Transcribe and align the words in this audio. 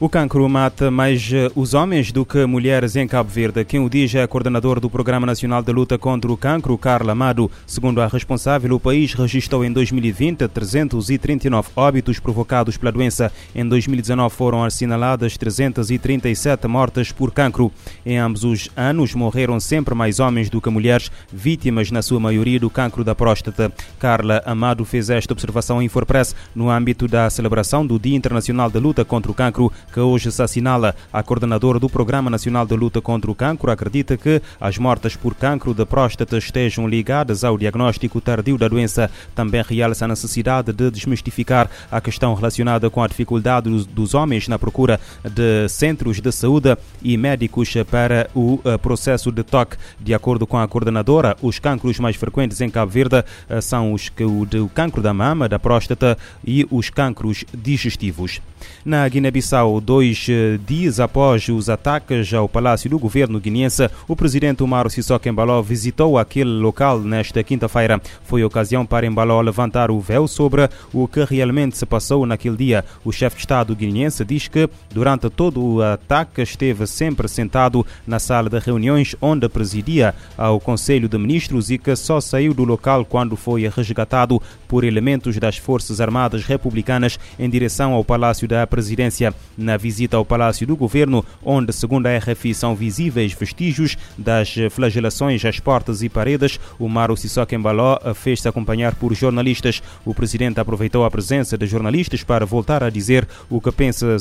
O 0.00 0.08
cancro 0.08 0.48
mata 0.48 0.92
mais 0.92 1.28
eh, 1.32 1.50
os 1.56 1.74
homens 1.74 2.12
do 2.12 2.24
que 2.24 2.46
mulheres 2.46 2.94
em 2.94 3.08
Cabo 3.08 3.28
Verde. 3.28 3.64
Quem 3.64 3.80
o 3.80 3.90
diz 3.90 4.14
é 4.14 4.22
a 4.22 4.28
coordenadora 4.28 4.78
do 4.78 4.88
Programa 4.88 5.26
Nacional 5.26 5.60
de 5.60 5.72
Luta 5.72 5.98
contra 5.98 6.30
o 6.30 6.36
Cancro, 6.36 6.78
Carla 6.78 7.10
Amado. 7.10 7.50
Segundo 7.66 8.00
a 8.00 8.06
responsável, 8.06 8.76
o 8.76 8.78
país 8.78 9.12
registrou 9.12 9.64
em 9.64 9.72
2020 9.72 10.46
339 10.46 11.70
óbitos 11.74 12.20
provocados 12.20 12.76
pela 12.76 12.92
doença. 12.92 13.32
Em 13.52 13.66
2019 13.66 14.32
foram 14.32 14.62
assinaladas 14.62 15.36
337 15.36 16.68
mortes 16.68 17.10
por 17.10 17.32
cancro. 17.32 17.72
Em 18.06 18.18
ambos 18.18 18.44
os 18.44 18.70
anos 18.76 19.16
morreram 19.16 19.58
sempre 19.58 19.96
mais 19.96 20.20
homens 20.20 20.48
do 20.48 20.60
que 20.60 20.70
mulheres, 20.70 21.10
vítimas 21.32 21.90
na 21.90 22.02
sua 22.02 22.20
maioria 22.20 22.60
do 22.60 22.70
cancro 22.70 23.02
da 23.02 23.16
próstata. 23.16 23.72
Carla 23.98 24.44
Amado 24.46 24.84
fez 24.84 25.10
esta 25.10 25.32
observação 25.32 25.82
em 25.82 25.88
Forpress 25.88 26.36
no 26.54 26.70
âmbito 26.70 27.08
da 27.08 27.28
celebração 27.28 27.84
do 27.84 27.98
Dia 27.98 28.16
Internacional 28.16 28.70
de 28.70 28.78
Luta 28.78 29.04
contra 29.04 29.32
o 29.32 29.34
Cancro 29.34 29.72
que 29.92 30.00
hoje 30.00 30.30
se 30.30 30.42
assinala. 30.42 30.94
A 31.12 31.22
coordenadora 31.22 31.78
do 31.78 31.88
Programa 31.88 32.30
Nacional 32.30 32.66
de 32.66 32.74
Luta 32.74 33.00
contra 33.00 33.30
o 33.30 33.34
Cancro 33.34 33.70
acredita 33.70 34.16
que 34.16 34.40
as 34.60 34.78
mortes 34.78 35.16
por 35.16 35.34
cancro 35.34 35.74
da 35.74 35.86
próstata 35.86 36.36
estejam 36.36 36.88
ligadas 36.88 37.44
ao 37.44 37.58
diagnóstico 37.58 38.20
tardio 38.20 38.58
da 38.58 38.68
doença. 38.68 39.10
Também 39.34 39.62
realça 39.62 40.04
a 40.04 40.08
necessidade 40.08 40.72
de 40.72 40.90
desmistificar 40.90 41.70
a 41.90 42.00
questão 42.00 42.34
relacionada 42.34 42.90
com 42.90 43.02
a 43.02 43.06
dificuldade 43.06 43.68
dos 43.86 44.14
homens 44.14 44.48
na 44.48 44.58
procura 44.58 45.00
de 45.24 45.68
centros 45.68 46.20
de 46.20 46.32
saúde 46.32 46.76
e 47.02 47.16
médicos 47.16 47.74
para 47.90 48.30
o 48.34 48.60
eh, 48.64 48.76
processo 48.78 49.30
de 49.30 49.42
toque. 49.42 49.76
De 49.98 50.14
acordo 50.14 50.46
com 50.46 50.58
a 50.58 50.68
coordenadora, 50.68 51.36
os 51.42 51.58
cancros 51.58 51.98
mais 51.98 52.16
frequentes 52.16 52.60
em 52.60 52.70
Cabo 52.70 52.90
Verde 52.90 53.24
eh, 53.48 53.60
são 53.60 53.92
os 53.92 54.08
que 54.08 54.24
o 54.24 54.44
do 54.44 54.68
cancro 54.68 55.02
da 55.02 55.12
mama, 55.14 55.48
da 55.48 55.58
próstata 55.58 56.16
e 56.44 56.66
os 56.70 56.90
cancros 56.90 57.44
digestivos. 57.52 58.40
Na 58.84 59.08
Guiné-Bissau, 59.08 59.77
dois 59.80 60.26
eh, 60.28 60.58
dias 60.66 61.00
após 61.00 61.48
os 61.48 61.68
ataques 61.68 62.32
ao 62.32 62.48
Palácio 62.48 62.90
do 62.90 62.98
Governo 62.98 63.40
guineense, 63.40 63.90
o 64.06 64.16
presidente 64.16 64.62
Umaro 64.62 64.90
Sissoko 64.90 65.28
Embaló 65.28 65.60
visitou 65.62 66.18
aquele 66.18 66.50
local 66.50 67.00
nesta 67.00 67.42
quinta-feira. 67.42 68.00
Foi 68.24 68.44
ocasião 68.44 68.84
para 68.84 69.06
Embaló 69.06 69.40
levantar 69.40 69.90
o 69.90 70.00
véu 70.00 70.28
sobre 70.28 70.68
o 70.92 71.06
que 71.08 71.24
realmente 71.24 71.76
se 71.76 71.86
passou 71.86 72.26
naquele 72.26 72.56
dia. 72.56 72.84
O 73.04 73.12
chefe 73.12 73.36
de 73.36 73.42
Estado 73.42 73.74
guineense 73.74 74.24
diz 74.24 74.48
que, 74.48 74.68
durante 74.90 75.28
todo 75.30 75.62
o 75.62 75.82
ataque, 75.82 76.42
esteve 76.42 76.86
sempre 76.86 77.28
sentado 77.28 77.84
na 78.06 78.18
sala 78.18 78.48
de 78.48 78.58
reuniões 78.58 79.14
onde 79.20 79.48
presidia 79.48 80.14
ao 80.36 80.60
Conselho 80.60 81.08
de 81.08 81.18
Ministros 81.18 81.70
e 81.70 81.78
que 81.78 81.94
só 81.96 82.20
saiu 82.20 82.54
do 82.54 82.64
local 82.64 83.04
quando 83.04 83.36
foi 83.36 83.68
resgatado 83.68 84.40
por 84.66 84.84
elementos 84.84 85.36
das 85.38 85.56
Forças 85.56 86.00
Armadas 86.00 86.44
Republicanas 86.44 87.18
em 87.38 87.48
direção 87.48 87.92
ao 87.92 88.04
Palácio 88.04 88.46
da 88.46 88.66
Presidência. 88.66 89.34
Na 89.68 89.76
visita 89.76 90.16
ao 90.16 90.24
Palácio 90.24 90.66
do 90.66 90.74
Governo, 90.74 91.22
onde, 91.44 91.74
segundo 91.74 92.06
a 92.06 92.16
RFI, 92.16 92.54
são 92.54 92.74
visíveis 92.74 93.34
vestígios 93.34 93.98
das 94.16 94.54
flagelações 94.70 95.44
às 95.44 95.60
portas 95.60 96.02
e 96.02 96.08
paredes, 96.08 96.58
o 96.78 96.88
Maro 96.88 97.14
Sissoko 97.14 97.54
Embaló 97.54 97.98
fez-se 98.14 98.48
acompanhar 98.48 98.94
por 98.94 99.12
jornalistas. 99.12 99.82
O 100.06 100.14
presidente 100.14 100.58
aproveitou 100.58 101.04
a 101.04 101.10
presença 101.10 101.58
de 101.58 101.66
jornalistas 101.66 102.22
para 102.22 102.46
voltar 102.46 102.82
a 102.82 102.88
dizer 102.88 103.28
o 103.50 103.60
que 103.60 103.70
pensa 103.70 104.16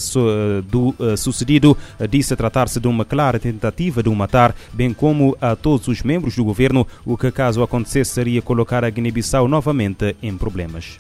do 0.66 0.94
eh, 1.00 1.16
sucedido. 1.16 1.78
Disse 2.10 2.36
tratar-se 2.36 2.82
de 2.82 2.90
uma 2.90 3.06
clara 3.06 3.40
tentativa 3.40 4.04
de 4.04 4.10
o 4.10 4.16
matar, 4.16 4.54
bem 4.74 4.94
como 4.94 5.38
a 5.40 5.56
todos 5.56 5.88
os 5.88 6.04
membros 6.04 6.36
do 6.36 6.44
governo, 6.44 6.86
o 7.06 7.16
que, 7.18 7.32
caso 7.32 7.64
acontecesse, 7.64 8.12
seria 8.12 8.42
colocar 8.42 8.84
a 8.84 8.90
Guiné-Bissau 8.90 9.48
novamente 9.48 10.14
em 10.22 10.38
problemas. 10.38 11.00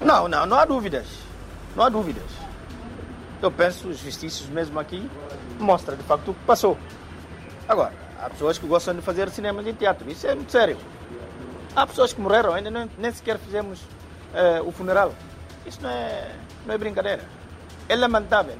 Não, 0.00 0.26
não, 0.26 0.46
não 0.46 0.56
há 0.56 0.64
dúvidas. 0.64 1.06
Não 1.76 1.84
há 1.84 1.90
dúvidas. 1.90 2.47
Eu 3.40 3.52
penso, 3.52 3.86
os 3.88 4.00
vestícios 4.00 4.48
mesmo 4.48 4.80
aqui 4.80 5.08
mostra 5.60 5.94
de 5.94 6.02
facto 6.02 6.32
o 6.32 6.34
que 6.34 6.44
passou. 6.44 6.76
Agora, 7.68 7.92
há 8.20 8.28
pessoas 8.28 8.58
que 8.58 8.66
gostam 8.66 8.94
de 8.96 9.00
fazer 9.00 9.30
cinema 9.30 9.62
e 9.62 9.72
teatro, 9.72 10.10
isso 10.10 10.26
é 10.26 10.34
muito 10.34 10.50
sério. 10.50 10.76
Há 11.76 11.86
pessoas 11.86 12.12
que 12.12 12.20
morreram, 12.20 12.52
ainda 12.52 12.70
não, 12.70 12.90
nem 12.98 13.12
sequer 13.12 13.38
fizemos 13.38 13.80
uh, 13.80 14.66
o 14.66 14.72
funeral. 14.72 15.14
Isso 15.64 15.80
não 15.80 15.88
é, 15.88 16.32
não 16.66 16.74
é 16.74 16.78
brincadeira. 16.78 17.22
É 17.88 17.94
lamentável 17.94 18.56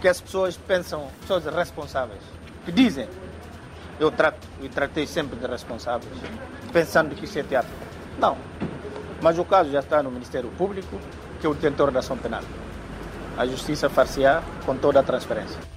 que 0.00 0.08
as 0.08 0.20
pessoas 0.20 0.56
pensam, 0.56 1.08
pessoas 1.20 1.44
responsáveis, 1.44 2.22
que 2.64 2.72
dizem, 2.72 3.08
eu 4.00 4.10
trato 4.10 4.48
e 4.62 4.68
tratei 4.68 5.06
sempre 5.06 5.38
de 5.38 5.46
responsáveis, 5.46 6.12
pensando 6.72 7.14
que 7.14 7.24
isso 7.24 7.38
é 7.38 7.44
teatro. 7.44 7.70
Não. 8.18 8.36
Mas 9.22 9.38
o 9.38 9.44
caso 9.44 9.70
já 9.70 9.78
está 9.78 10.02
no 10.02 10.10
Ministério 10.10 10.50
Público, 10.58 10.98
que 11.40 11.46
é 11.46 11.48
o 11.48 11.54
detentor 11.54 11.92
da 11.92 12.00
ação 12.00 12.18
penal 12.18 12.42
a 13.36 13.46
justiça 13.46 13.88
far-se-á 13.88 14.42
com 14.64 14.76
toda 14.76 15.00
a 15.00 15.02
transparência. 15.02 15.73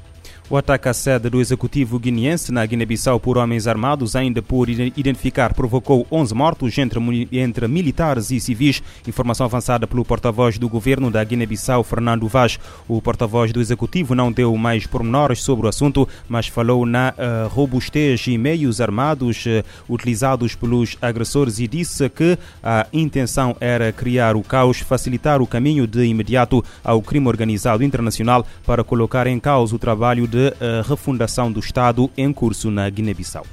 O 0.50 0.56
ataque 0.56 0.88
à 0.88 0.94
sede 0.94 1.30
do 1.30 1.42
executivo 1.42 2.00
guineense 2.00 2.54
na 2.54 2.66
Guiné-Bissau 2.66 3.20
por 3.20 3.38
homens 3.38 3.68
armados, 3.68 4.16
ainda 4.16 4.42
por 4.42 4.70
identificar, 4.70 5.54
provocou 5.54 6.08
11 6.10 6.34
mortos 6.34 6.78
entre, 6.78 7.28
entre 7.34 7.68
militares 7.68 8.32
e 8.32 8.40
civis. 8.40 8.82
Informação 9.06 9.46
avançada 9.46 9.86
pelo 9.86 10.06
porta-voz 10.06 10.58
do 10.58 10.70
governo 10.70 11.12
da 11.12 11.22
Guiné-Bissau, 11.22 11.84
Fernando 11.84 12.30
Vaz. 12.30 12.58
O 12.88 13.02
porta-voz 13.02 13.52
do 13.52 13.60
executivo 13.60 14.16
não 14.16 14.32
deu 14.32 14.56
mais 14.56 14.88
pormenores 14.88 15.42
sobre 15.42 15.66
o 15.66 15.70
assunto, 15.70 16.08
mas 16.30 16.48
falou 16.48 16.86
na 16.86 17.14
uh, 17.18 17.50
robustez 17.50 18.26
e 18.28 18.38
meios 18.38 18.80
armados 18.80 19.46
uh, 19.48 19.66
utilizados 19.90 20.56
pelos 20.56 20.96
agressores 21.02 21.60
e 21.60 21.68
disse 21.68 22.08
que 22.08 22.38
a 22.64 22.88
intenção 22.94 23.54
era 23.60 23.92
criar 23.92 24.38
o 24.38 24.44
caos, 24.44 24.80
facilitar 24.80 25.42
o 25.42 25.48
caminho 25.48 25.86
de 25.86 26.06
imediato 26.06 26.64
ao 26.82 27.02
crime 27.02 27.28
organizado 27.28 27.84
internacional 27.84 28.48
para 28.66 28.82
colocar 28.82 29.28
em 29.28 29.42
causa 29.42 29.76
o 29.76 29.80
trabalho 29.80 30.26
de 30.26 30.37
de 30.38 30.54
eh, 30.62 30.84
refundação 30.88 31.52
do 31.52 31.60
Estado 31.60 32.12
em 32.16 32.32
curso 32.32 32.70
na 32.70 32.88
Guiné-Bissau. 32.88 33.44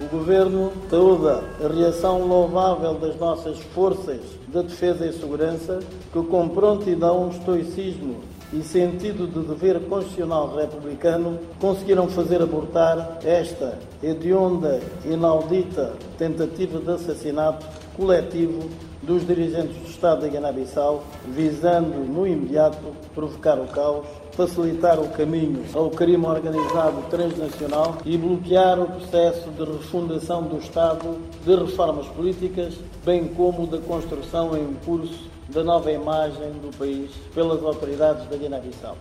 O 0.00 0.04
Governo 0.06 0.72
saúda 0.88 1.42
a 1.60 1.66
reação 1.66 2.24
louvável 2.28 2.94
das 2.94 3.16
nossas 3.18 3.58
forças 3.74 4.20
de 4.46 4.62
defesa 4.62 5.04
e 5.04 5.12
segurança, 5.12 5.80
que 6.12 6.22
com 6.22 6.48
prontidão, 6.48 7.28
estoicismo 7.28 8.20
e 8.52 8.62
sentido 8.62 9.26
de 9.26 9.48
dever 9.48 9.80
constitucional 9.88 10.54
republicano 10.54 11.40
conseguiram 11.58 12.06
fazer 12.06 12.40
abortar 12.40 13.18
esta 13.24 13.76
hedionda, 14.00 14.80
inaudita 15.04 15.94
tentativa 16.16 16.78
de 16.78 16.90
assassinato 16.90 17.66
coletivo 17.96 18.70
dos 19.06 19.26
dirigentes 19.26 19.76
do 19.76 19.88
Estado 19.88 20.22
da 20.22 20.28
Guiné-Bissau, 20.28 21.04
visando 21.28 21.98
no 22.00 22.26
imediato 22.26 22.78
provocar 23.14 23.58
o 23.58 23.66
caos 23.68 24.06
facilitar 24.36 24.98
o 24.98 25.08
caminho 25.10 25.64
ao 25.74 25.90
crime 25.90 26.26
organizado 26.26 27.02
transnacional 27.08 27.98
e 28.04 28.16
bloquear 28.16 28.80
o 28.80 28.86
processo 28.86 29.48
de 29.50 29.64
refundação 29.64 30.42
do 30.42 30.58
Estado, 30.58 31.18
de 31.44 31.54
reformas 31.54 32.06
políticas, 32.08 32.74
bem 33.04 33.28
como 33.28 33.66
da 33.66 33.78
construção 33.78 34.56
em 34.56 34.74
curso 34.84 35.30
da 35.48 35.62
nova 35.62 35.90
imagem 35.92 36.52
do 36.62 36.76
país 36.76 37.10
pelas 37.34 37.62
autoridades 37.62 38.28
da 38.28 38.36
Guiné-Bissau. 38.36 38.96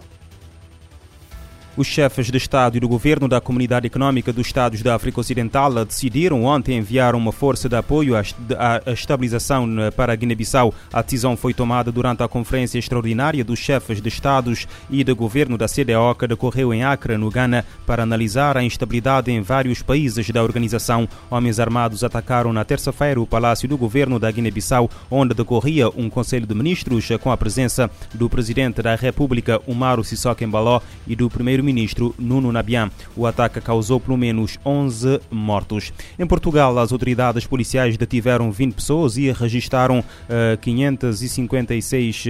Os 1.76 1.88
chefes 1.88 2.30
de 2.30 2.38
Estado 2.38 2.78
e 2.78 2.80
do 2.80 2.88
governo 2.88 3.28
da 3.28 3.42
Comunidade 3.42 3.88
Económica 3.88 4.32
dos 4.32 4.46
Estados 4.46 4.84
da 4.84 4.94
África 4.94 5.20
Ocidental 5.20 5.74
decidiram 5.84 6.44
ontem 6.44 6.78
enviar 6.78 7.16
uma 7.16 7.32
força 7.32 7.68
de 7.68 7.76
apoio 7.76 8.14
à 8.16 8.92
estabilização 8.92 9.68
para 9.96 10.16
Guiné-Bissau. 10.16 10.72
A 10.94 11.02
decisão 11.02 11.36
foi 11.36 11.52
tomada 11.52 11.92
durante 11.92 12.22
a 12.22 12.28
conferência 12.28 12.78
extraordinária 12.78 13.44
dos 13.44 13.58
chefes 13.58 14.00
de 14.00 14.08
Estados 14.08 14.68
e 14.88 15.04
de 15.04 15.12
governo 15.16 15.58
da 15.58 15.66
CDO 15.66 16.14
que 16.20 16.28
decorreu 16.28 16.72
em 16.76 16.84
Accra, 16.84 17.18
no 17.18 17.32
Ghana, 17.32 17.66
para 17.88 18.04
analisar 18.04 18.56
a 18.56 18.64
instabilidade 18.64 19.32
em 19.32 19.42
vários 19.42 19.82
países 19.82 20.30
da 20.30 20.44
organização. 20.44 21.10
Homens 21.28 21.60
armados 21.60 22.04
atacaram 22.04 22.54
na 22.54 22.64
terça-feira 22.64 23.20
o 23.20 23.26
palácio 23.26 23.68
do 23.68 23.80
governo 23.80 24.20
da 24.20 24.30
Guiné-Bissau, 24.30 24.92
onde 25.10 25.34
decorria 25.34 25.90
um 25.90 26.08
conselho 26.08 26.46
de 26.46 26.54
ministros 26.54 27.10
com 27.20 27.32
a 27.32 27.38
presença 27.38 27.90
do 28.14 28.30
presidente 28.30 28.80
da 28.80 28.94
República, 28.94 29.60
Umaro 29.66 30.04
Sissoko 30.04 30.44
Embaló, 30.44 30.80
e 31.08 31.16
do 31.16 31.28
primeiro 31.32 31.63
primeiro-ministro 31.64 32.14
Nuno 32.20 32.52
Nabian. 32.52 32.92
O 33.16 33.26
ataque 33.26 33.62
causou 33.62 34.00
pelo 34.00 34.18
menos 34.18 34.60
11 34.66 35.22
mortos. 35.32 35.94
Em 36.20 36.28
Portugal, 36.28 36.78
as 36.78 36.92
autoridades 36.92 37.48
policiais 37.48 37.96
detiveram 37.96 38.52
20 38.52 38.74
pessoas 38.74 39.18
e 39.18 39.32
registaram 39.32 40.00
uh, 40.00 40.58
556, 40.60 42.26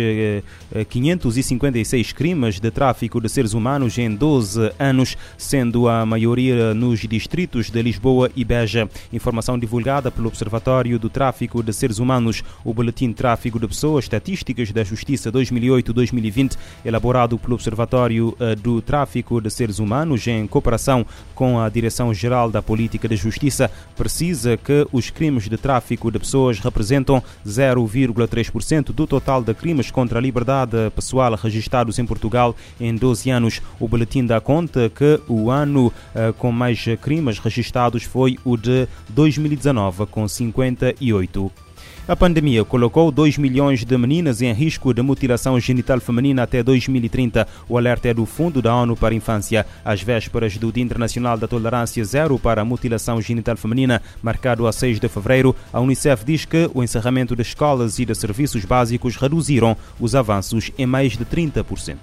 uh, 0.76 0.86
556 0.86 2.14
crimes 2.14 2.60
de 2.60 2.70
tráfico 2.70 3.20
de 3.20 3.28
seres 3.28 3.54
humanos 3.54 3.98
em 3.98 4.14
12 4.14 4.72
anos, 4.78 5.18
sendo 5.38 5.90
a 5.90 6.06
maioria 6.06 6.74
nos 6.74 7.00
distritos 7.00 7.72
de 7.72 7.82
Lisboa 7.82 8.30
e 8.36 8.46
Beja. 8.46 8.88
Informação 9.12 9.58
divulgada 9.58 10.12
pelo 10.12 10.28
Observatório 10.28 11.00
do 11.00 11.10
Tráfico 11.10 11.64
de 11.64 11.74
Seres 11.74 11.98
Humanos, 11.98 12.44
o 12.64 12.74
Boletim 12.74 13.12
Tráfico 13.12 13.60
de 13.60 13.68
Pessoas 13.68 14.06
Estatísticas 14.06 14.72
da 14.72 14.84
Justiça 14.84 15.32
2008-2020, 15.32 16.58
elaborado 16.86 17.40
pelo 17.40 17.56
Observatório 17.56 18.36
uh, 18.40 18.56
do 18.56 18.82
Tráfico 18.82 19.23
tráfico 19.24 19.42
de 19.42 19.50
seres 19.50 19.80
humanos, 19.80 20.28
em 20.28 20.46
cooperação 20.46 21.06
com 21.34 21.60
a 21.60 21.70
Direção-Geral 21.70 22.52
da 22.52 22.62
Política 22.62 23.08
de 23.08 23.16
Justiça, 23.16 23.72
precisa 23.96 24.58
que 24.58 24.86
os 24.92 25.10
crimes 25.10 25.50
de 25.50 25.58
tráfico 25.58 26.12
de 26.12 26.20
pessoas 26.20 26.60
representam 26.60 27.24
0,3% 27.48 28.92
do 28.92 29.08
total 29.08 29.42
de 29.42 29.54
crimes 29.54 29.90
contra 29.90 30.20
a 30.20 30.22
liberdade 30.22 30.92
pessoal 30.96 31.36
registrados 31.36 31.98
em 32.00 32.06
Portugal 32.06 32.56
em 32.80 32.96
12 32.96 33.30
anos. 33.30 33.62
O 33.80 33.88
boletim 33.88 34.26
dá 34.26 34.42
conta 34.42 34.90
que 34.90 35.20
o 35.28 35.50
ano 35.50 35.88
uh, 35.88 36.34
com 36.34 36.52
mais 36.52 36.84
crimes 37.02 37.40
registrados 37.40 38.04
foi 38.04 38.38
o 38.44 38.58
de 38.58 38.88
2019, 39.10 40.06
com 40.08 40.28
58 40.28 41.52
a 42.06 42.16
pandemia 42.18 42.66
colocou 42.66 43.10
2 43.10 43.38
milhões 43.38 43.86
de 43.86 43.98
meninas 43.98 44.42
em 44.42 44.52
risco 44.52 44.94
de 44.94 45.02
mutilação 45.02 45.58
genital 45.58 46.02
feminina 46.02 46.44
até 46.44 46.62
2030. 46.62 47.48
O 47.70 47.78
alerta 47.78 48.10
é 48.10 48.14
do 48.14 48.26
Fundo 48.26 48.62
da 48.62 48.76
ONU 48.76 48.98
para 48.98 49.14
a 49.14 49.16
Infância. 49.16 49.66
Às 49.86 50.02
vésperas 50.02 50.58
do 50.58 50.72
Dia 50.72 50.84
Internacional 50.84 51.38
da 51.38 51.48
Tolerância 51.48 52.04
Zero 52.04 52.38
para 52.38 52.62
a 52.62 52.66
Mutilação 52.66 53.22
Genital 53.22 53.56
Feminina, 53.56 54.02
marcado 54.22 54.68
a 54.68 54.74
6 54.74 55.00
de 55.00 55.08
fevereiro, 55.08 55.56
a 55.72 55.80
Unicef 55.80 56.26
diz 56.26 56.44
que 56.44 56.70
o 56.74 56.84
encerramento 56.84 57.38
de 57.38 57.42
escolas 57.42 57.98
e 58.00 58.06
de 58.06 58.16
serviços 58.16 58.66
básicos 58.66 59.16
reduziram 59.16 59.78
os 59.98 60.14
avanços 60.14 60.72
em 60.78 60.86
mais 60.86 61.14
de 61.14 61.24
30%. 61.24 61.96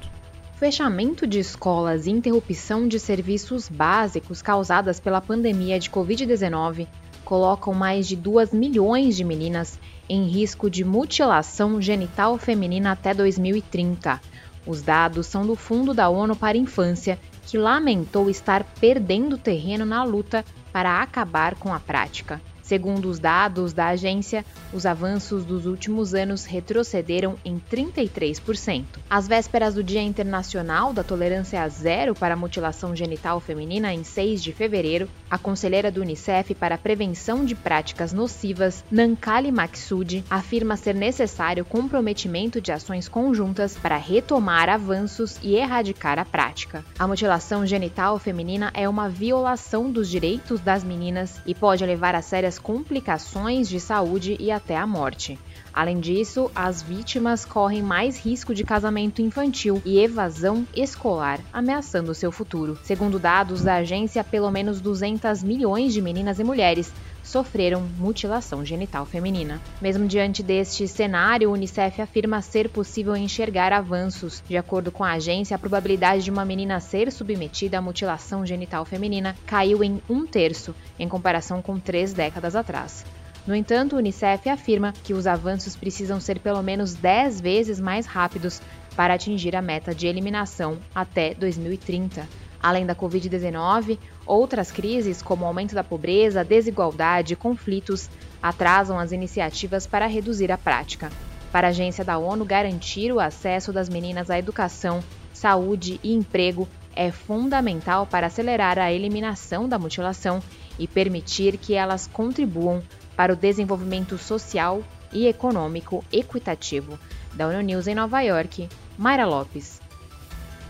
Fechamento 0.58 1.26
de 1.26 1.38
escolas 1.38 2.06
e 2.06 2.10
interrupção 2.10 2.88
de 2.88 2.98
serviços 2.98 3.68
básicos 3.68 4.40
causadas 4.40 4.98
pela 4.98 5.20
pandemia 5.20 5.78
de 5.78 5.90
Covid-19 5.90 6.86
colocam 7.30 7.72
mais 7.72 8.08
de 8.08 8.16
2 8.16 8.52
milhões 8.52 9.16
de 9.16 9.22
meninas 9.22 9.78
em 10.08 10.26
risco 10.26 10.68
de 10.68 10.84
mutilação 10.84 11.80
genital 11.80 12.36
feminina 12.36 12.90
até 12.90 13.14
2030. 13.14 14.20
Os 14.66 14.82
dados 14.82 15.28
são 15.28 15.46
do 15.46 15.54
Fundo 15.54 15.94
da 15.94 16.08
ONU 16.08 16.34
para 16.34 16.58
a 16.58 16.60
Infância, 16.60 17.20
que 17.46 17.56
lamentou 17.56 18.28
estar 18.28 18.64
perdendo 18.80 19.38
terreno 19.38 19.84
na 19.84 20.02
luta 20.02 20.44
para 20.72 21.00
acabar 21.00 21.54
com 21.54 21.72
a 21.72 21.78
prática. 21.78 22.40
Segundo 22.70 23.08
os 23.08 23.20
dados 23.20 23.72
da 23.72 23.86
agência, 23.86 24.44
os 24.72 24.84
avanços 24.84 25.44
dos 25.44 25.66
últimos 25.66 26.14
anos 26.14 26.44
retrocederam 26.44 27.36
em 27.44 27.60
33%. 27.60 28.84
Às 29.08 29.28
vésperas 29.28 29.74
do 29.74 29.84
Dia 29.84 30.02
Internacional 30.02 30.92
da 30.92 31.04
Tolerância 31.04 31.68
Zero 31.68 32.12
para 32.12 32.34
a 32.34 32.36
Mutilação 32.36 32.94
Genital 32.94 33.38
Feminina, 33.40 33.94
em 33.94 34.02
6 34.02 34.42
de 34.42 34.52
fevereiro, 34.52 35.08
a 35.30 35.38
conselheira 35.38 35.90
do 35.90 36.00
Unicef 36.00 36.54
para 36.54 36.74
a 36.74 36.78
Prevenção 36.78 37.44
de 37.44 37.54
Práticas 37.54 38.12
Nocivas, 38.12 38.84
Nankali 38.90 39.52
Maksud, 39.52 40.24
afirma 40.28 40.76
ser 40.76 40.94
necessário 40.94 41.64
comprometimento 41.64 42.60
de 42.60 42.72
ações 42.72 43.08
conjuntas 43.08 43.76
para 43.76 43.96
retomar 43.96 44.68
avanços 44.68 45.38
e 45.42 45.54
erradicar 45.54 46.18
a 46.18 46.24
prática. 46.24 46.84
A 46.98 47.06
mutilação 47.06 47.64
genital 47.64 48.18
feminina 48.18 48.70
é 48.74 48.88
uma 48.88 49.08
violação 49.08 49.90
dos 49.90 50.08
direitos 50.08 50.60
das 50.60 50.82
meninas 50.82 51.40
e 51.46 51.54
pode 51.54 51.86
levar 51.86 52.14
a 52.14 52.22
sérias 52.22 52.58
complicações 52.58 53.68
de 53.68 53.78
saúde 53.78 54.36
e 54.40 54.50
até 54.50 54.76
a 54.76 54.86
morte. 54.86 55.38
Além 55.72 56.00
disso, 56.00 56.50
as 56.54 56.82
vítimas 56.82 57.44
correm 57.44 57.82
mais 57.82 58.18
risco 58.18 58.54
de 58.54 58.64
casamento 58.64 59.22
infantil 59.22 59.80
e 59.84 59.98
evasão 59.98 60.66
escolar, 60.74 61.40
ameaçando 61.52 62.14
seu 62.14 62.32
futuro. 62.32 62.78
Segundo 62.82 63.18
dados 63.18 63.62
da 63.62 63.76
agência, 63.76 64.24
pelo 64.24 64.50
menos 64.50 64.80
200 64.80 65.42
milhões 65.42 65.92
de 65.92 66.02
meninas 66.02 66.38
e 66.38 66.44
mulheres 66.44 66.92
sofreram 67.22 67.82
mutilação 67.98 68.64
genital 68.64 69.04
feminina. 69.04 69.60
Mesmo 69.80 70.06
diante 70.06 70.42
deste 70.42 70.88
cenário, 70.88 71.50
o 71.50 71.52
Unicef 71.52 72.00
afirma 72.00 72.42
ser 72.42 72.68
possível 72.68 73.16
enxergar 73.16 73.72
avanços. 73.72 74.42
De 74.48 74.56
acordo 74.56 74.90
com 74.90 75.04
a 75.04 75.12
agência, 75.12 75.54
a 75.54 75.58
probabilidade 75.58 76.24
de 76.24 76.30
uma 76.30 76.44
menina 76.44 76.80
ser 76.80 77.12
submetida 77.12 77.78
à 77.78 77.82
mutilação 77.82 78.44
genital 78.44 78.84
feminina 78.84 79.36
caiu 79.46 79.84
em 79.84 80.00
um 80.08 80.26
terço, 80.26 80.74
em 80.98 81.08
comparação 81.08 81.62
com 81.62 81.78
três 81.78 82.12
décadas 82.12 82.56
atrás. 82.56 83.04
No 83.50 83.56
entanto, 83.56 83.96
o 83.96 83.98
Unicef 83.98 84.48
afirma 84.48 84.92
que 85.02 85.12
os 85.12 85.26
avanços 85.26 85.74
precisam 85.74 86.20
ser 86.20 86.38
pelo 86.38 86.62
menos 86.62 86.94
10 86.94 87.40
vezes 87.40 87.80
mais 87.80 88.06
rápidos 88.06 88.62
para 88.94 89.14
atingir 89.14 89.56
a 89.56 89.60
meta 89.60 89.92
de 89.92 90.06
eliminação 90.06 90.78
até 90.94 91.34
2030. 91.34 92.28
Além 92.62 92.86
da 92.86 92.94
Covid-19, 92.94 93.98
outras 94.24 94.70
crises, 94.70 95.20
como 95.20 95.44
o 95.44 95.48
aumento 95.48 95.74
da 95.74 95.82
pobreza, 95.82 96.44
desigualdade 96.44 97.32
e 97.32 97.36
conflitos, 97.36 98.08
atrasam 98.40 99.00
as 99.00 99.10
iniciativas 99.10 99.84
para 99.84 100.06
reduzir 100.06 100.52
a 100.52 100.56
prática. 100.56 101.10
Para 101.50 101.66
a 101.66 101.70
agência 101.70 102.04
da 102.04 102.18
ONU, 102.18 102.44
garantir 102.44 103.10
o 103.10 103.18
acesso 103.18 103.72
das 103.72 103.88
meninas 103.88 104.30
à 104.30 104.38
educação, 104.38 105.02
saúde 105.32 105.98
e 106.04 106.14
emprego 106.14 106.68
é 106.94 107.10
fundamental 107.10 108.06
para 108.06 108.26
acelerar 108.26 108.78
a 108.78 108.92
eliminação 108.92 109.68
da 109.68 109.78
mutilação 109.78 110.42
e 110.78 110.86
permitir 110.88 111.58
que 111.58 111.74
elas 111.74 112.06
contribuam 112.06 112.82
para 113.16 113.32
o 113.32 113.36
desenvolvimento 113.36 114.16
social 114.18 114.82
e 115.12 115.26
econômico 115.26 116.04
equitativo. 116.12 116.98
Da 117.34 117.46
ONU 117.46 117.60
News 117.60 117.86
em 117.86 117.94
Nova 117.94 118.20
York, 118.22 118.68
Mayra 118.96 119.26
Lopes. 119.26 119.80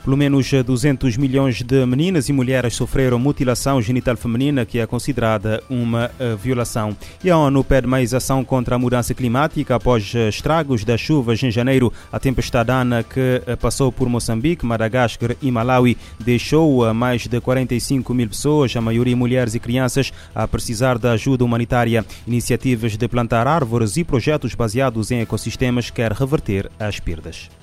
Pelo 0.02 0.16
menos 0.16 0.50
200 0.50 1.16
milhões 1.18 1.62
de 1.62 1.84
meninas 1.84 2.28
e 2.28 2.32
mulheres 2.32 2.74
sofreram 2.74 3.18
mutilação 3.18 3.82
genital 3.82 4.16
feminina, 4.16 4.64
que 4.64 4.78
é 4.78 4.86
considerada 4.86 5.62
uma 5.68 6.10
eh, 6.18 6.34
violação. 6.42 6.96
E 7.22 7.30
a 7.30 7.36
ONU 7.36 7.62
pede 7.62 7.86
mais 7.86 8.14
ação 8.14 8.42
contra 8.42 8.76
a 8.76 8.78
mudança 8.78 9.12
climática 9.12 9.74
após 9.74 10.14
eh, 10.14 10.28
estragos 10.28 10.84
das 10.84 11.00
chuvas 11.00 11.42
em 11.42 11.50
janeiro. 11.50 11.92
A 12.10 12.18
tempestade 12.18 12.70
Ana, 12.70 13.02
que 13.02 13.42
eh, 13.46 13.56
passou 13.56 13.92
por 13.92 14.08
Moçambique, 14.08 14.64
Madagascar 14.64 15.36
e 15.42 15.50
Malawi, 15.50 15.98
deixou 16.18 16.92
mais 16.94 17.26
de 17.26 17.38
45 17.38 18.14
mil 18.14 18.28
pessoas, 18.28 18.74
a 18.74 18.80
maioria 18.80 19.16
mulheres 19.16 19.54
e 19.54 19.60
crianças, 19.60 20.12
a 20.34 20.48
precisar 20.48 20.96
de 20.96 21.08
ajuda 21.08 21.44
humanitária. 21.44 22.06
Iniciativas 22.26 22.96
de 22.96 23.06
plantar 23.06 23.46
árvores 23.46 23.98
e 23.98 24.04
projetos 24.04 24.54
baseados 24.54 25.10
em 25.10 25.20
ecossistemas 25.20 25.90
quer 25.90 26.12
reverter 26.12 26.70
as 26.78 26.98
perdas. 26.98 27.59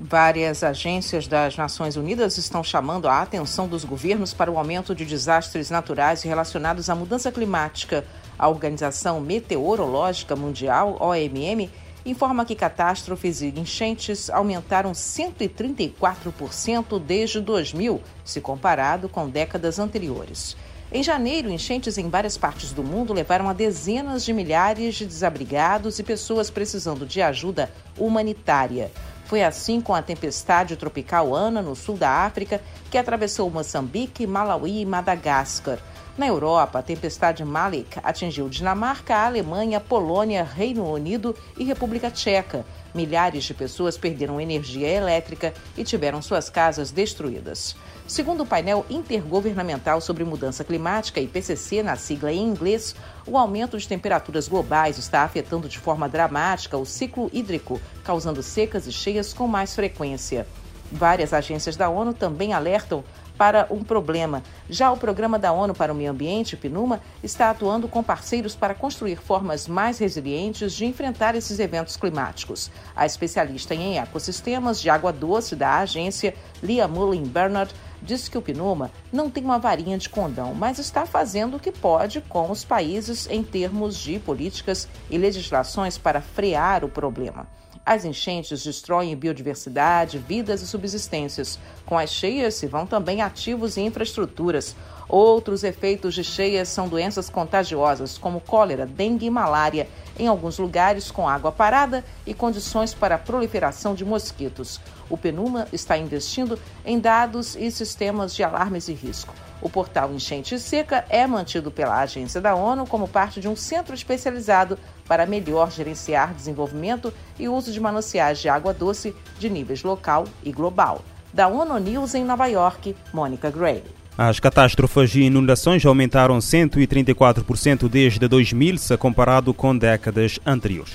Várias 0.00 0.64
agências 0.64 1.28
das 1.28 1.56
Nações 1.56 1.94
Unidas 1.94 2.36
estão 2.36 2.64
chamando 2.64 3.06
a 3.06 3.22
atenção 3.22 3.68
dos 3.68 3.84
governos 3.84 4.34
para 4.34 4.50
o 4.50 4.58
aumento 4.58 4.92
de 4.92 5.04
desastres 5.04 5.70
naturais 5.70 6.22
relacionados 6.22 6.90
à 6.90 6.96
mudança 6.96 7.30
climática. 7.30 8.04
A 8.36 8.48
Organização 8.48 9.20
Meteorológica 9.20 10.34
Mundial, 10.34 10.96
OMM, 11.00 11.70
informa 12.04 12.44
que 12.44 12.56
catástrofes 12.56 13.40
e 13.40 13.54
enchentes 13.56 14.28
aumentaram 14.28 14.90
134% 14.90 17.00
desde 17.00 17.40
2000, 17.40 18.02
se 18.24 18.40
comparado 18.40 19.08
com 19.08 19.28
décadas 19.28 19.78
anteriores. 19.78 20.56
Em 20.92 21.04
janeiro, 21.04 21.48
enchentes 21.48 21.96
em 21.98 22.10
várias 22.10 22.36
partes 22.36 22.72
do 22.72 22.82
mundo 22.82 23.12
levaram 23.12 23.48
a 23.48 23.52
dezenas 23.52 24.24
de 24.24 24.32
milhares 24.32 24.96
de 24.96 25.06
desabrigados 25.06 26.00
e 26.00 26.02
pessoas 26.02 26.50
precisando 26.50 27.06
de 27.06 27.22
ajuda 27.22 27.70
humanitária. 27.96 28.90
Foi 29.24 29.42
assim 29.42 29.80
com 29.80 29.94
a 29.94 30.02
tempestade 30.02 30.76
tropical 30.76 31.34
Ana, 31.34 31.62
no 31.62 31.74
sul 31.74 31.96
da 31.96 32.10
África, 32.10 32.60
que 32.90 32.98
atravessou 32.98 33.50
Moçambique, 33.50 34.26
Malawi 34.26 34.80
e 34.80 34.86
Madagascar. 34.86 35.78
Na 36.16 36.26
Europa, 36.26 36.78
a 36.78 36.82
tempestade 36.82 37.44
Malik 37.44 37.98
atingiu 38.02 38.48
Dinamarca, 38.48 39.16
Alemanha, 39.16 39.80
Polônia, 39.80 40.44
Reino 40.44 40.88
Unido 40.88 41.34
e 41.58 41.64
República 41.64 42.10
Tcheca. 42.10 42.64
Milhares 42.94 43.42
de 43.42 43.52
pessoas 43.52 43.98
perderam 43.98 44.40
energia 44.40 44.88
elétrica 44.88 45.52
e 45.76 45.82
tiveram 45.82 46.22
suas 46.22 46.48
casas 46.48 46.92
destruídas. 46.92 47.74
Segundo 48.06 48.42
o 48.42 48.46
painel 48.46 48.86
intergovernamental 48.88 50.00
sobre 50.00 50.22
mudança 50.22 50.62
climática, 50.62 51.20
IPCC, 51.20 51.82
na 51.82 51.96
sigla 51.96 52.32
em 52.32 52.42
inglês, 52.42 52.94
o 53.26 53.36
aumento 53.36 53.76
de 53.76 53.88
temperaturas 53.88 54.46
globais 54.46 54.96
está 54.96 55.22
afetando 55.22 55.68
de 55.68 55.78
forma 55.78 56.08
dramática 56.08 56.78
o 56.78 56.86
ciclo 56.86 57.28
hídrico, 57.32 57.80
causando 58.04 58.42
secas 58.42 58.86
e 58.86 58.92
cheias 58.92 59.32
com 59.32 59.48
mais 59.48 59.74
frequência. 59.74 60.46
Várias 60.92 61.32
agências 61.32 61.76
da 61.76 61.88
ONU 61.88 62.14
também 62.14 62.52
alertam 62.52 63.02
para 63.36 63.66
um 63.70 63.82
problema. 63.82 64.42
Já 64.68 64.90
o 64.90 64.96
Programa 64.96 65.38
da 65.38 65.52
ONU 65.52 65.74
para 65.74 65.92
o 65.92 65.96
Meio 65.96 66.10
Ambiente, 66.10 66.56
PNUMA, 66.56 67.00
está 67.22 67.50
atuando 67.50 67.88
com 67.88 68.02
parceiros 68.02 68.54
para 68.54 68.74
construir 68.74 69.16
formas 69.16 69.68
mais 69.68 69.98
resilientes 69.98 70.72
de 70.72 70.86
enfrentar 70.86 71.34
esses 71.34 71.58
eventos 71.58 71.96
climáticos. 71.96 72.70
A 72.94 73.04
especialista 73.04 73.74
em 73.74 73.98
ecossistemas 73.98 74.80
de 74.80 74.88
água 74.88 75.12
doce 75.12 75.56
da 75.56 75.78
agência, 75.78 76.34
Lia 76.62 76.86
Mullin 76.86 77.24
Bernard, 77.24 77.74
disse 78.00 78.30
que 78.30 78.38
o 78.38 78.42
PNUMA 78.42 78.90
não 79.12 79.30
tem 79.30 79.42
uma 79.42 79.58
varinha 79.58 79.96
de 79.96 80.08
condão, 80.08 80.54
mas 80.54 80.78
está 80.78 81.06
fazendo 81.06 81.56
o 81.56 81.60
que 81.60 81.72
pode 81.72 82.20
com 82.20 82.50
os 82.50 82.64
países 82.64 83.26
em 83.30 83.42
termos 83.42 83.96
de 83.96 84.18
políticas 84.18 84.88
e 85.10 85.16
legislações 85.16 85.96
para 85.96 86.20
frear 86.20 86.84
o 86.84 86.88
problema. 86.88 87.46
As 87.86 88.06
enchentes 88.06 88.64
destroem 88.64 89.14
biodiversidade, 89.14 90.16
vidas 90.16 90.62
e 90.62 90.66
subsistências. 90.66 91.58
Com 91.84 91.98
as 91.98 92.10
cheias 92.10 92.54
se 92.54 92.66
vão 92.66 92.86
também 92.86 93.20
ativos 93.20 93.76
e 93.76 93.82
infraestruturas. 93.82 94.74
Outros 95.06 95.62
efeitos 95.62 96.14
de 96.14 96.24
cheias 96.24 96.70
são 96.70 96.88
doenças 96.88 97.28
contagiosas, 97.28 98.16
como 98.16 98.40
cólera, 98.40 98.86
dengue 98.86 99.26
e 99.26 99.30
malária, 99.30 99.86
em 100.18 100.26
alguns 100.26 100.58
lugares 100.58 101.10
com 101.10 101.28
água 101.28 101.52
parada 101.52 102.02
e 102.26 102.32
condições 102.32 102.94
para 102.94 103.16
a 103.16 103.18
proliferação 103.18 103.94
de 103.94 104.02
mosquitos. 104.02 104.80
O 105.10 105.18
Penuma 105.18 105.68
está 105.70 105.98
investindo 105.98 106.58
em 106.86 106.98
dados 106.98 107.54
e 107.54 107.70
sistemas 107.70 108.34
de 108.34 108.42
alarmes 108.42 108.88
e 108.88 108.94
risco. 108.94 109.34
O 109.60 109.68
portal 109.68 110.12
Enchente 110.12 110.58
Seca 110.58 111.04
é 111.08 111.26
mantido 111.26 111.70
pela 111.70 112.00
agência 112.00 112.40
da 112.40 112.54
ONU 112.54 112.86
como 112.86 113.06
parte 113.06 113.40
de 113.40 113.48
um 113.48 113.56
centro 113.56 113.94
especializado 113.94 114.78
para 115.06 115.26
melhor 115.26 115.70
gerenciar 115.70 116.34
desenvolvimento 116.34 117.12
e 117.38 117.48
uso 117.48 117.72
de 117.72 117.80
mananciais 117.80 118.38
de 118.38 118.48
água 118.48 118.72
doce 118.72 119.14
de 119.38 119.50
níveis 119.50 119.82
local 119.82 120.24
e 120.42 120.52
global. 120.52 121.02
Da 121.32 121.48
ONU 121.48 121.78
News 121.78 122.14
em 122.14 122.24
Nova 122.24 122.46
York, 122.46 122.94
Mônica 123.12 123.50
Gray. 123.50 123.82
As 124.16 124.38
catástrofes 124.38 125.14
e 125.16 125.22
inundações 125.22 125.84
aumentaram 125.84 126.38
134% 126.38 127.88
desde 127.88 128.28
2000, 128.28 128.78
se 128.78 128.96
comparado 128.96 129.52
com 129.52 129.76
décadas 129.76 130.38
anteriores. 130.46 130.94